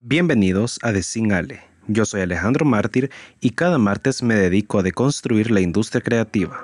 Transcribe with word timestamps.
Bienvenidos 0.00 0.78
a 0.82 0.92
Desingale. 0.92 1.60
Yo 1.86 2.04
soy 2.04 2.20
Alejandro 2.20 2.66
Mártir 2.66 3.10
y 3.40 3.50
cada 3.50 3.78
martes 3.78 4.22
me 4.22 4.34
dedico 4.34 4.78
a 4.78 4.82
deconstruir 4.82 5.50
la 5.50 5.62
industria 5.62 6.02
creativa. 6.02 6.62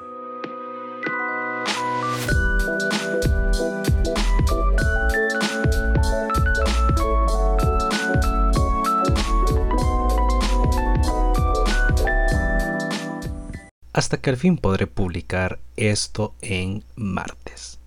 Hasta 13.94 14.18
que 14.18 14.28
al 14.28 14.36
fin 14.36 14.58
podré 14.58 14.86
publicar 14.86 15.60
esto 15.76 16.34
en 16.42 16.84
martes. 16.94 17.78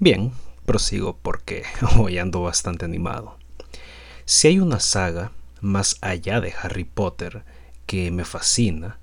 Bien, 0.00 0.32
prosigo 0.64 1.18
porque 1.20 1.64
hoy 1.98 2.18
ando 2.18 2.42
bastante 2.42 2.84
animado. 2.84 3.38
Si 4.24 4.48
hay 4.48 4.58
una 4.58 4.80
saga 4.80 5.32
más 5.60 5.96
allá 6.00 6.40
de 6.40 6.52
Harry 6.60 6.84
Potter 6.84 7.44
que 7.86 8.10
me 8.10 8.24
fascina 8.24 8.98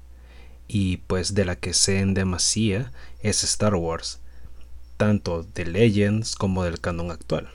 y 0.67 0.97
pues 0.97 1.33
de 1.33 1.45
la 1.45 1.55
que 1.55 1.73
sé 1.73 1.99
en 1.99 2.13
demasía 2.13 2.91
es 3.21 3.43
Star 3.43 3.75
Wars, 3.75 4.19
tanto 4.97 5.43
de 5.43 5.65
Legends 5.65 6.35
como 6.35 6.63
del 6.63 6.79
canon 6.79 7.11
actual. 7.11 7.49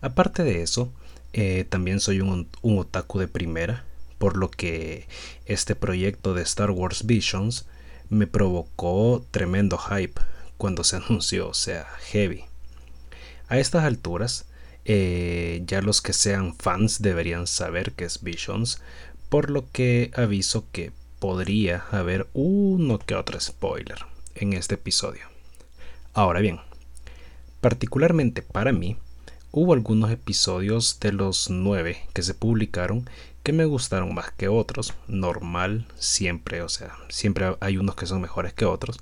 Aparte 0.00 0.44
de 0.44 0.62
eso, 0.62 0.92
eh, 1.32 1.64
también 1.68 2.00
soy 2.00 2.20
un, 2.20 2.48
un 2.62 2.78
otaku 2.78 3.18
de 3.18 3.28
primera, 3.28 3.84
por 4.18 4.36
lo 4.36 4.50
que 4.50 5.08
este 5.46 5.74
proyecto 5.74 6.34
de 6.34 6.42
Star 6.42 6.70
Wars 6.70 7.06
Visions 7.06 7.66
me 8.08 8.26
provocó 8.26 9.24
tremendo 9.30 9.78
hype 9.78 10.20
cuando 10.56 10.84
se 10.84 10.96
anunció, 10.96 11.48
o 11.48 11.54
sea, 11.54 11.86
heavy. 12.10 12.44
A 13.48 13.58
estas 13.58 13.84
alturas, 13.84 14.46
eh, 14.84 15.62
ya 15.66 15.82
los 15.82 16.02
que 16.02 16.12
sean 16.12 16.54
fans 16.56 17.02
deberían 17.02 17.46
saber 17.46 17.92
que 17.92 18.04
es 18.04 18.22
Visions, 18.22 18.80
por 19.28 19.50
lo 19.50 19.70
que 19.70 20.10
aviso 20.14 20.66
que 20.72 20.92
podría 21.18 21.84
haber 21.90 22.26
uno 22.34 22.98
que 22.98 23.14
otro 23.14 23.38
spoiler 23.40 23.98
en 24.34 24.52
este 24.52 24.74
episodio. 24.74 25.26
Ahora 26.12 26.40
bien, 26.40 26.60
particularmente 27.60 28.42
para 28.42 28.72
mí, 28.72 28.96
hubo 29.50 29.72
algunos 29.72 30.10
episodios 30.10 30.98
de 31.00 31.12
los 31.12 31.50
nueve 31.50 32.02
que 32.12 32.22
se 32.22 32.34
publicaron 32.34 33.08
que 33.42 33.52
me 33.52 33.66
gustaron 33.66 34.14
más 34.14 34.32
que 34.32 34.48
otros, 34.48 34.94
normal, 35.06 35.86
siempre, 35.98 36.62
o 36.62 36.68
sea, 36.70 36.94
siempre 37.08 37.56
hay 37.60 37.76
unos 37.76 37.94
que 37.94 38.06
son 38.06 38.22
mejores 38.22 38.54
que 38.54 38.64
otros. 38.64 38.98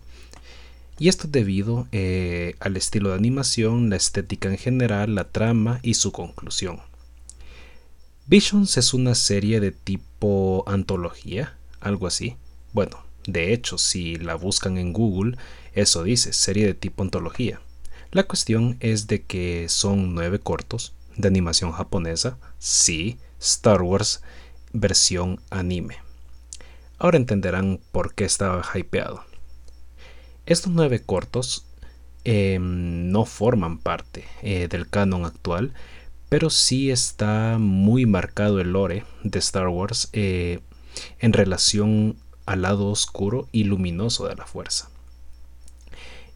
Y 1.03 1.09
esto 1.09 1.27
es 1.27 1.33
debido 1.33 1.89
eh, 1.91 2.55
al 2.61 2.77
estilo 2.77 3.09
de 3.09 3.17
animación, 3.17 3.91
la 3.91 3.97
estética 3.97 4.49
en 4.49 4.57
general, 4.57 5.17
la 5.17 5.25
trama 5.25 5.81
y 5.83 5.95
su 5.95 6.13
conclusión. 6.13 6.79
Visions 8.27 8.77
es 8.77 8.95
una 8.95 9.17
serie 9.17 9.59
de 9.59 9.73
tipo 9.73 10.63
antología, 10.69 11.57
algo 11.81 12.07
así. 12.07 12.37
Bueno, 12.73 13.03
de 13.27 13.53
hecho, 13.53 13.79
si 13.79 14.15
la 14.15 14.37
buscan 14.37 14.79
en 14.79 14.93
Google, 14.93 15.39
eso 15.73 16.05
dice, 16.05 16.33
serie 16.33 16.67
de 16.67 16.75
tipo 16.75 17.03
antología. 17.03 17.61
La 18.13 18.23
cuestión 18.23 18.77
es 18.79 19.09
de 19.09 19.23
que 19.23 19.67
son 19.69 20.15
nueve 20.15 20.39
cortos 20.39 20.95
de 21.17 21.27
animación 21.27 21.73
japonesa, 21.73 22.39
sí, 22.61 23.19
Star 23.41 23.83
Wars 23.83 24.23
versión 24.73 25.41
anime. 25.51 25.97
Ahora 26.97 27.17
entenderán 27.17 27.81
por 27.91 28.15
qué 28.15 28.25
estaba 28.25 28.65
hypeado. 28.73 29.32
Estos 30.45 30.73
nueve 30.73 31.01
cortos 31.01 31.67
em, 32.25 33.11
no 33.13 33.25
forman 33.25 33.79
parte 33.79 34.25
eh, 34.43 34.67
del 34.69 34.89
canon 34.89 35.25
actual, 35.25 35.73
pero 36.29 36.51
sí 36.51 36.91
está 36.91 37.59
muy 37.61 38.07
marcado 38.07 38.61
el 38.61 38.73
lore 38.73 39.05
de 39.23 39.39
Star 39.39 39.69
Wars 39.69 40.09
eh, 40.13 40.59
en 41.21 41.33
relación 41.33 42.17
al 42.45 42.63
lado 42.63 42.89
oscuro 42.89 43.49
y 43.53 43.65
luminoso 43.65 44.27
de 44.27 44.35
la 44.35 44.45
fuerza. 44.45 44.91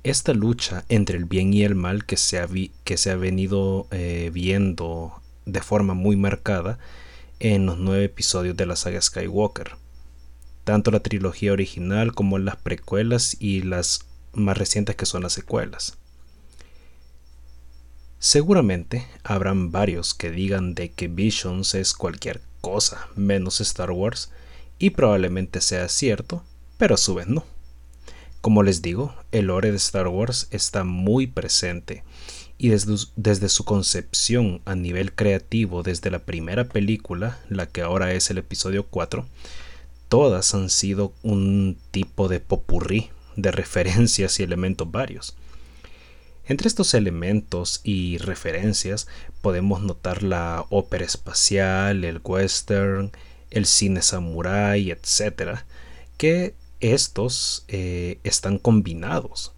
Esta 0.04 0.34
lucha 0.34 0.84
entre 0.88 1.18
el 1.18 1.24
bien 1.24 1.52
y 1.52 1.64
el 1.64 1.74
mal 1.74 2.06
que 2.06 2.16
se 2.16 2.38
ha, 2.38 2.46
que 2.84 2.96
se 2.96 3.10
ha 3.10 3.16
venido 3.16 3.88
eh, 3.90 4.30
viendo 4.32 5.20
de 5.46 5.60
forma 5.62 5.94
muy 5.94 6.14
marcada 6.14 6.78
en 7.40 7.66
los 7.66 7.78
nueve 7.78 8.04
episodios 8.04 8.56
de 8.56 8.66
la 8.66 8.76
saga 8.76 9.02
Skywalker 9.02 9.76
tanto 10.66 10.90
la 10.90 10.98
trilogía 10.98 11.52
original 11.52 12.12
como 12.12 12.38
las 12.38 12.56
precuelas 12.56 13.36
y 13.38 13.62
las 13.62 14.00
más 14.32 14.58
recientes 14.58 14.96
que 14.96 15.06
son 15.06 15.22
las 15.22 15.32
secuelas. 15.32 15.96
Seguramente 18.18 19.06
habrán 19.22 19.70
varios 19.70 20.12
que 20.12 20.32
digan 20.32 20.74
de 20.74 20.90
que 20.90 21.06
Visions 21.06 21.76
es 21.76 21.94
cualquier 21.94 22.42
cosa 22.62 23.06
menos 23.14 23.60
Star 23.60 23.92
Wars 23.92 24.32
y 24.80 24.90
probablemente 24.90 25.60
sea 25.60 25.88
cierto, 25.88 26.42
pero 26.78 26.96
a 26.96 26.98
su 26.98 27.14
vez 27.14 27.28
no. 27.28 27.44
Como 28.40 28.64
les 28.64 28.82
digo, 28.82 29.14
el 29.30 29.46
lore 29.46 29.70
de 29.70 29.76
Star 29.76 30.08
Wars 30.08 30.48
está 30.50 30.82
muy 30.82 31.28
presente 31.28 32.02
y 32.58 32.70
desde, 32.70 32.96
desde, 33.14 33.48
su 33.48 33.64
concepción 33.64 34.62
a 34.64 34.74
nivel 34.74 35.12
creativo 35.12 35.84
desde 35.84 36.10
la 36.10 36.18
primera 36.18 36.64
película, 36.64 37.38
la 37.48 37.66
que 37.66 37.82
ahora 37.82 38.14
es 38.14 38.30
el 38.30 38.38
episodio 38.38 38.84
4, 38.86 39.24
todas 40.08 40.54
han 40.54 40.70
sido 40.70 41.12
un 41.22 41.78
tipo 41.90 42.28
de 42.28 42.40
popurrí 42.40 43.10
de 43.36 43.50
referencias 43.50 44.40
y 44.40 44.42
elementos 44.42 44.90
varios. 44.90 45.36
Entre 46.48 46.68
estos 46.68 46.94
elementos 46.94 47.80
y 47.82 48.18
referencias 48.18 49.08
podemos 49.40 49.82
notar 49.82 50.22
la 50.22 50.64
ópera 50.70 51.04
espacial, 51.04 52.04
el 52.04 52.20
western, 52.22 53.10
el 53.50 53.66
cine 53.66 54.00
samurai, 54.00 54.90
etc. 54.90 55.60
Que 56.16 56.54
estos 56.80 57.64
eh, 57.68 58.20
están 58.22 58.58
combinados 58.58 59.52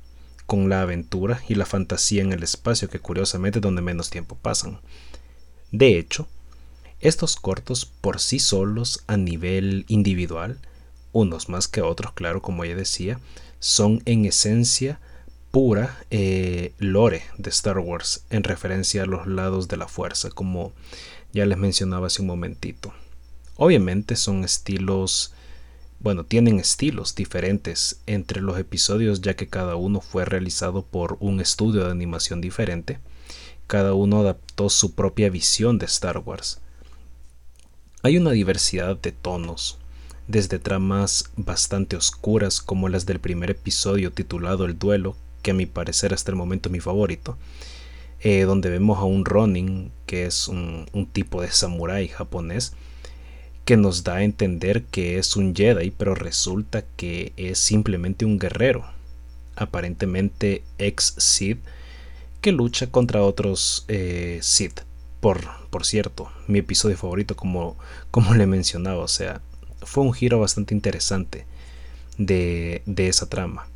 con 0.47 0.71
la 0.71 0.81
aventura 0.81 1.43
y 1.47 1.57
la 1.57 1.67
fantasía 1.67 2.23
en 2.23 2.33
el 2.33 2.43
espacio, 2.43 2.89
que 2.89 3.01
curiosamente 3.01 3.59
es 3.59 3.63
donde 3.63 3.83
menos 3.83 4.09
tiempo 4.09 4.35
pasan. 4.41 4.81
De 5.71 5.99
hecho, 5.99 6.27
estos 7.01 7.37
cortos 7.37 7.87
por 7.87 8.21
sí 8.21 8.39
solos 8.39 9.05
a 9.07 9.17
nivel 9.17 9.85
individual, 9.89 10.59
unos 11.13 11.49
más 11.49 11.69
que 11.69 11.83
otros, 11.83 12.13
claro, 12.13 12.43
como 12.43 12.65
ya 12.65 12.75
decía, 12.75 13.21
son 13.61 14.03
en 14.05 14.25
esencia 14.25 15.01
pura 15.51 15.99
eh, 16.11 16.73
lore 16.79 17.23
de 17.39 17.51
Star 17.51 17.79
Wars 17.79 18.25
en 18.31 18.45
referencia 18.45 19.03
a 19.03 19.07
los 19.07 19.27
lados 19.27 19.69
de 19.69 19.77
la 19.77 19.89
fuerza, 19.89 20.31
como 20.31 20.73
ya 21.33 21.47
les 21.47 21.59
mencionaba 21.59 22.09
hace 22.09 22.23
un 22.23 22.29
momentito. 22.29 22.93
Obviamente 23.57 24.15
son 24.17 24.45
estilos, 24.45 25.33
bueno, 26.01 26.25
tienen 26.25 26.61
estilos 26.61 27.15
diferentes 27.15 28.01
entre 28.07 28.41
los 28.41 28.59
episodios 28.59 29.21
ya 29.21 29.35
que 29.35 29.49
cada 29.49 29.77
uno 29.77 30.01
fue 30.01 30.25
realizado 30.25 30.83
por 30.83 31.17
un 31.21 31.41
estudio 31.41 31.85
de 31.85 31.91
animación 31.91 32.41
diferente. 32.41 32.99
Cada 33.67 33.95
uno 33.95 34.21
adaptó 34.21 34.71
su 34.71 34.95
propia 34.95 35.29
visión 35.29 35.79
de 35.79 35.87
Star 35.87 36.19
Wars. 36.19 36.61
Hay 38.01 38.17
una 38.17 38.31
diversidad 38.31 38.97
de 38.97 39.11
tonos, 39.11 39.77
desde 40.29 40.61
tramas 40.61 41.33
bastante 41.35 41.97
oscuras 41.97 42.61
como 42.61 42.89
las 42.89 43.07
del 43.07 43.19
primer 43.19 43.51
episodio 43.51 44.13
titulado 44.13 44.67
El 44.67 44.79
duelo, 44.79 45.17
que 45.43 45.51
a 45.51 45.55
mi 45.55 45.67
parecer 45.67 46.15
hasta 46.15 46.31
el 46.31 46.37
momento 46.37 46.69
es 46.69 46.75
mi 46.75 46.79
favorito, 46.79 47.37
eh, 48.21 48.43
donde 48.43 48.71
vemos 48.71 48.99
a 48.99 49.03
un 49.03 49.25
Ronin, 49.25 49.91
que 50.07 50.27
es 50.27 50.47
un, 50.47 50.87
tipo 51.13 51.43
de 51.43 51.51
samurái 51.51 52.07
japonés, 52.07 52.73
que 53.65 53.77
nos 53.77 54.05
da 54.05 54.17
a 54.17 54.23
entender 54.23 54.85
que 54.85 55.19
es 55.19 55.35
un 55.35 55.57
Jedi, 55.57 55.91
pero 55.91 56.15
resulta 56.15 56.85
que 56.97 57.33
es 57.37 57.59
simplemente 57.59 58.25
un 58.25 58.39
guerrero, 58.39 58.85
aparentemente 59.57 60.63
ex 60.79 61.15
Sith, 61.19 61.59
que 62.43 62.53
lucha 62.53 62.93
contra 62.93 63.25
otros 63.25 63.87
eh, 63.89 64.39
Sith. 64.41 64.83
Por, 65.21 65.41
por 65.71 65.85
cierto, 65.85 66.31
mi 66.47 66.61
episodio 66.61 66.97
favorito, 66.97 67.35
como, 67.37 67.77
como 68.11 68.35
le 68.35 68.47
mencionaba, 68.47 69.03
o 69.03 69.09
sea, 69.09 69.41
fue 69.83 70.05
un 70.05 70.13
giro 70.13 70.39
bastante 70.39 70.75
interesante 70.75 71.47
de, 72.19 72.83
de 72.87 73.09
esa 73.09 73.29
trama. 73.29 73.67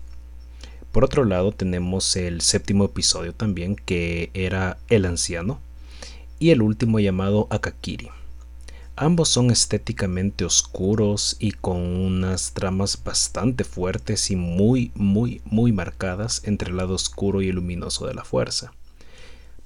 Por 0.93 1.05
otro 1.05 1.25
lado, 1.25 1.53
tenemos 1.53 2.17
el 2.17 2.43
séptimo 2.43 2.85
episodio 2.85 3.35
también, 3.35 3.77
que 3.77 4.31
era 4.35 4.79
El 4.89 5.07
Anciano, 5.07 5.61
y 6.39 6.51
el 6.51 6.61
último 6.61 7.01
llamado 7.01 7.47
Akakiri. 7.51 8.11
Ambos 8.95 9.31
son 9.31 9.51
estéticamente 9.51 10.45
oscuros 10.45 11.37
y 11.39 11.53
con 11.53 11.79
unas 11.79 12.53
tramas 12.53 13.03
bastante 13.03 13.65
fuertes 13.65 14.31
y 14.31 14.37
muy, 14.37 14.93
muy, 14.95 15.41
muy 15.47 15.73
marcadas 15.73 16.43
entre 16.45 16.71
el 16.71 16.77
lado 16.77 16.95
oscuro 16.95 17.41
y 17.41 17.49
el 17.49 17.55
luminoso 17.55 18.07
de 18.07 18.15
la 18.15 18.25
fuerza. 18.25 18.73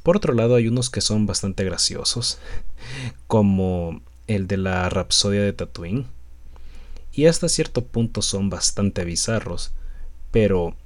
Por 0.07 0.19
otro 0.19 0.35
lado, 0.35 0.55
hay 0.55 0.69
unos 0.69 0.89
que 0.89 1.01
son 1.01 1.27
bastante 1.27 1.65
graciosos, 1.65 2.39
como 3.27 4.03
el 4.29 4.47
de 4.47 4.57
la 4.57 4.89
Rapsodia 4.89 5.43
de 5.43 5.53
Tatooine, 5.53 6.07
y 7.13 7.27
hasta 7.27 7.49
cierto 7.49 7.85
punto 7.85 8.23
son 8.23 8.49
bastante 8.49 9.05
bizarros, 9.05 9.73
pero, 10.31 10.77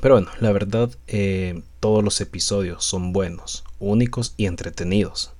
pero 0.00 0.14
bueno, 0.14 0.30
la 0.40 0.50
verdad, 0.50 0.88
eh, 1.08 1.60
todos 1.78 2.02
los 2.02 2.18
episodios 2.22 2.86
son 2.86 3.12
buenos, 3.12 3.64
únicos 3.80 4.32
y 4.38 4.46
entretenidos. 4.46 5.32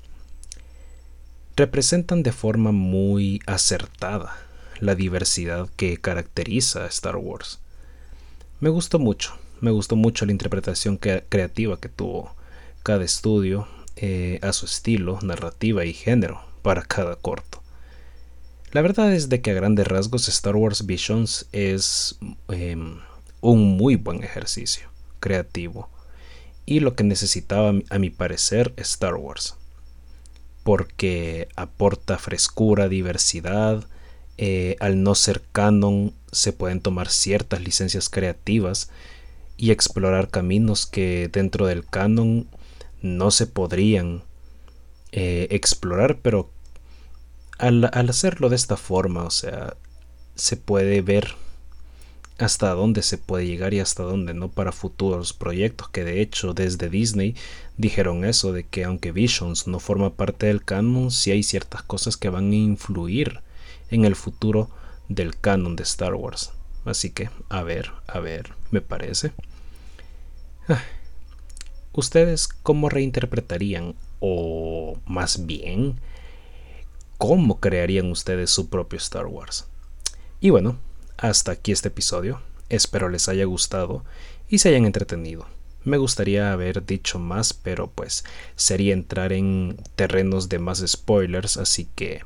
representan 1.56 2.22
de 2.22 2.32
forma 2.32 2.72
muy 2.72 3.40
acertada 3.46 4.36
la 4.80 4.94
diversidad 4.94 5.70
que 5.76 5.96
caracteriza 5.96 6.84
a 6.84 6.88
Star 6.88 7.16
Wars. 7.16 7.58
Me 8.60 8.68
gustó 8.68 8.98
mucho, 8.98 9.38
me 9.62 9.70
gustó 9.70 9.96
mucho 9.96 10.26
la 10.26 10.32
interpretación 10.32 10.98
creativa 10.98 11.80
que 11.80 11.88
tuvo 11.88 12.36
cada 12.86 13.04
estudio 13.04 13.66
eh, 13.96 14.38
a 14.42 14.52
su 14.52 14.66
estilo, 14.66 15.18
narrativa 15.20 15.84
y 15.84 15.92
género 15.92 16.40
para 16.62 16.82
cada 16.82 17.16
corto. 17.16 17.60
La 18.70 18.80
verdad 18.80 19.12
es 19.12 19.28
de 19.28 19.40
que 19.40 19.50
a 19.50 19.54
grandes 19.54 19.88
rasgos 19.88 20.28
Star 20.28 20.54
Wars 20.54 20.86
Visions 20.86 21.48
es 21.50 22.16
em, 22.46 23.00
un 23.40 23.76
muy 23.76 23.96
buen 23.96 24.22
ejercicio 24.22 24.88
creativo 25.18 25.88
y 26.64 26.78
lo 26.78 26.94
que 26.94 27.02
necesitaba 27.02 27.74
a 27.90 27.98
mi 27.98 28.10
parecer 28.10 28.72
Star 28.76 29.16
Wars 29.16 29.56
porque 30.62 31.48
aporta 31.56 32.18
frescura, 32.18 32.88
diversidad, 32.88 33.84
eh, 34.38 34.76
al 34.78 35.02
no 35.02 35.16
ser 35.16 35.42
canon 35.50 36.14
se 36.30 36.52
pueden 36.52 36.80
tomar 36.80 37.08
ciertas 37.08 37.60
licencias 37.62 38.08
creativas 38.08 38.90
y 39.56 39.72
explorar 39.72 40.28
caminos 40.28 40.86
que 40.86 41.28
dentro 41.32 41.66
del 41.66 41.84
canon 41.84 42.46
no 43.06 43.30
se 43.30 43.46
podrían 43.46 44.22
eh, 45.12 45.48
explorar, 45.50 46.18
pero 46.20 46.50
al, 47.58 47.84
hacerlo 47.84 48.48
de 48.48 48.56
esta 48.56 48.76
forma, 48.76 49.24
o 49.24 49.30
sea, 49.30 49.76
se 50.34 50.56
puede 50.56 51.00
ver 51.00 51.34
hasta 52.38 52.70
dónde 52.74 53.02
se 53.02 53.16
puede 53.16 53.46
llegar 53.46 53.72
y 53.72 53.80
hasta 53.80 54.02
dónde 54.02 54.34
no 54.34 54.50
para 54.50 54.70
futuros 54.70 55.32
proyectos 55.32 55.88
que 55.88 56.04
de 56.04 56.20
hecho 56.20 56.52
desde 56.52 56.90
Disney 56.90 57.34
dijeron 57.78 58.26
eso 58.26 58.52
de 58.52 58.64
que 58.66 58.84
aunque 58.84 59.10
Visions 59.10 59.66
no 59.66 59.80
forma 59.80 60.12
parte 60.12 60.44
del 60.48 60.62
canon 60.62 61.10
sí 61.10 61.30
hay 61.30 61.42
ciertas 61.42 61.82
cosas 61.82 62.18
que 62.18 62.28
van 62.28 62.50
a 62.50 62.54
influir 62.54 63.40
en 63.90 64.04
el 64.04 64.16
futuro 64.16 64.68
del 65.08 65.38
canon 65.38 65.76
de 65.76 65.84
Star 65.84 66.14
Wars. 66.14 66.52
Así 66.84 67.10
que, 67.10 67.30
a 67.48 67.62
ver, 67.62 67.90
a 68.06 68.20
ver, 68.20 68.52
me 68.70 68.80
parece. 68.80 69.32
Ah, 70.68 70.82
¿Ustedes 71.96 72.46
cómo 72.46 72.90
reinterpretarían 72.90 73.94
o 74.20 74.98
más 75.06 75.46
bien 75.46 75.98
cómo 77.16 77.58
crearían 77.58 78.10
ustedes 78.10 78.50
su 78.50 78.68
propio 78.68 78.98
Star 78.98 79.24
Wars? 79.24 79.64
Y 80.38 80.50
bueno, 80.50 80.76
hasta 81.16 81.52
aquí 81.52 81.72
este 81.72 81.88
episodio. 81.88 82.42
Espero 82.68 83.08
les 83.08 83.30
haya 83.30 83.46
gustado 83.46 84.04
y 84.46 84.58
se 84.58 84.68
hayan 84.68 84.84
entretenido. 84.84 85.46
Me 85.84 85.96
gustaría 85.96 86.52
haber 86.52 86.84
dicho 86.84 87.18
más, 87.18 87.54
pero 87.54 87.90
pues 87.90 88.26
sería 88.56 88.92
entrar 88.92 89.32
en 89.32 89.78
terrenos 89.94 90.50
de 90.50 90.58
más 90.58 90.84
spoilers, 90.86 91.56
así 91.56 91.88
que 91.94 92.20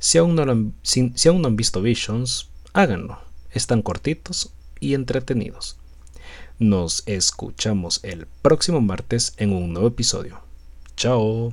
si 0.00 0.18
aún, 0.18 0.34
no 0.34 0.42
han, 0.42 0.74
aún 1.26 1.42
no 1.42 1.46
han 1.46 1.54
visto 1.54 1.82
Visions, 1.82 2.48
háganlo. 2.72 3.20
Están 3.52 3.80
cortitos 3.80 4.50
y 4.80 4.94
entretenidos. 4.94 5.76
Nos 6.58 7.02
escuchamos 7.06 8.00
el 8.04 8.26
próximo 8.42 8.80
martes 8.80 9.34
en 9.38 9.52
un 9.52 9.72
nuevo 9.72 9.88
episodio. 9.88 10.40
Chao. 10.96 11.52